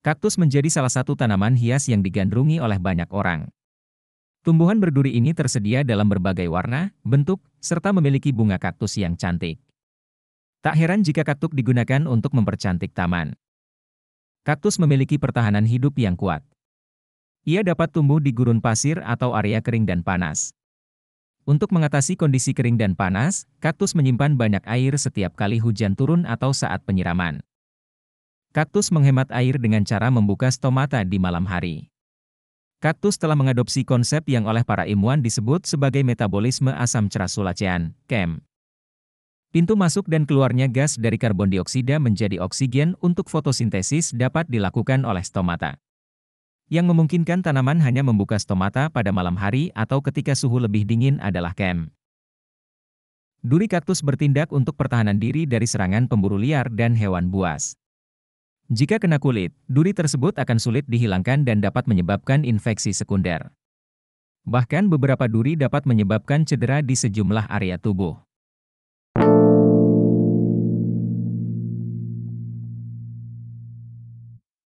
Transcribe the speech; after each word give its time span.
Kaktus 0.00 0.40
menjadi 0.40 0.72
salah 0.72 0.88
satu 0.88 1.12
tanaman 1.12 1.52
hias 1.52 1.84
yang 1.84 2.00
digandrungi 2.00 2.56
oleh 2.56 2.80
banyak 2.80 3.12
orang. 3.12 3.52
Tumbuhan 4.40 4.80
berduri 4.80 5.12
ini 5.12 5.36
tersedia 5.36 5.84
dalam 5.84 6.08
berbagai 6.08 6.48
warna, 6.48 6.96
bentuk, 7.04 7.44
serta 7.60 7.92
memiliki 7.92 8.32
bunga 8.32 8.56
kaktus 8.56 8.96
yang 8.96 9.12
cantik. 9.12 9.60
Tak 10.64 10.72
heran 10.80 11.04
jika 11.04 11.20
kaktus 11.20 11.52
digunakan 11.52 12.08
untuk 12.08 12.32
mempercantik 12.32 12.96
taman. 12.96 13.36
Kaktus 14.40 14.80
memiliki 14.80 15.20
pertahanan 15.20 15.68
hidup 15.68 15.92
yang 16.00 16.16
kuat. 16.16 16.40
Ia 17.44 17.60
dapat 17.60 17.92
tumbuh 17.92 18.24
di 18.24 18.32
gurun 18.32 18.64
pasir 18.64 19.04
atau 19.04 19.36
area 19.36 19.60
kering 19.60 19.84
dan 19.84 20.00
panas. 20.00 20.56
Untuk 21.44 21.76
mengatasi 21.76 22.16
kondisi 22.16 22.56
kering 22.56 22.80
dan 22.80 22.96
panas, 22.96 23.44
kaktus 23.60 23.92
menyimpan 23.92 24.32
banyak 24.32 24.64
air 24.64 24.96
setiap 24.96 25.36
kali 25.36 25.60
hujan 25.60 25.92
turun 25.92 26.24
atau 26.24 26.56
saat 26.56 26.80
penyiraman. 26.88 27.44
Kaktus 28.50 28.90
menghemat 28.90 29.30
air 29.30 29.62
dengan 29.62 29.86
cara 29.86 30.10
membuka 30.10 30.50
stomata 30.50 31.06
di 31.06 31.22
malam 31.22 31.46
hari. 31.46 31.86
Kaktus 32.82 33.14
telah 33.14 33.38
mengadopsi 33.38 33.86
konsep 33.86 34.26
yang 34.26 34.42
oleh 34.42 34.66
para 34.66 34.90
ilmuwan 34.90 35.22
disebut 35.22 35.70
sebagai 35.70 36.02
metabolisme 36.02 36.74
asam 36.74 37.06
cerasulacean, 37.06 37.94
CHEM. 38.10 38.42
Pintu 39.54 39.78
masuk 39.78 40.10
dan 40.10 40.26
keluarnya 40.26 40.66
gas 40.66 40.98
dari 40.98 41.14
karbon 41.14 41.46
dioksida 41.46 42.02
menjadi 42.02 42.42
oksigen 42.42 42.98
untuk 42.98 43.30
fotosintesis 43.30 44.10
dapat 44.18 44.50
dilakukan 44.50 45.06
oleh 45.06 45.22
stomata. 45.22 45.78
Yang 46.66 46.90
memungkinkan 46.90 47.46
tanaman 47.46 47.78
hanya 47.78 48.02
membuka 48.02 48.34
stomata 48.34 48.90
pada 48.90 49.14
malam 49.14 49.38
hari 49.38 49.70
atau 49.78 50.02
ketika 50.02 50.34
suhu 50.34 50.58
lebih 50.58 50.82
dingin 50.90 51.22
adalah 51.22 51.54
CHEM. 51.54 51.94
Duri 53.46 53.70
kaktus 53.70 54.02
bertindak 54.02 54.50
untuk 54.50 54.74
pertahanan 54.74 55.22
diri 55.22 55.46
dari 55.46 55.70
serangan 55.70 56.10
pemburu 56.10 56.34
liar 56.34 56.66
dan 56.66 56.98
hewan 56.98 57.30
buas. 57.30 57.78
Jika 58.70 59.02
kena 59.02 59.18
kulit, 59.18 59.50
duri 59.66 59.90
tersebut 59.90 60.38
akan 60.38 60.62
sulit 60.62 60.86
dihilangkan 60.86 61.42
dan 61.42 61.58
dapat 61.58 61.90
menyebabkan 61.90 62.46
infeksi 62.46 62.94
sekunder. 62.94 63.50
Bahkan 64.46 64.86
beberapa 64.86 65.26
duri 65.26 65.58
dapat 65.58 65.90
menyebabkan 65.90 66.46
cedera 66.46 66.78
di 66.78 66.94
sejumlah 66.94 67.50
area 67.50 67.82
tubuh. 67.82 68.14